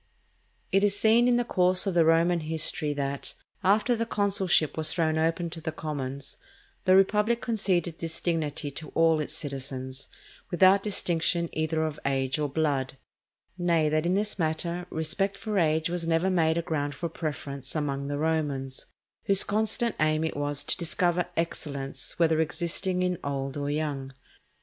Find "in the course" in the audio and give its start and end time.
1.27-1.85